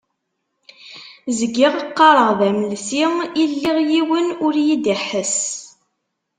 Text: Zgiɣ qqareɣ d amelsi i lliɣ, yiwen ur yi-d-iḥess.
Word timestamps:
Zgiɣ 1.37 1.73
qqareɣ 1.89 2.29
d 2.39 2.41
amelsi 2.49 3.05
i 3.41 3.43
lliɣ, 3.51 3.77
yiwen 3.89 4.27
ur 4.45 4.53
yi-d-iḥess. 4.65 5.37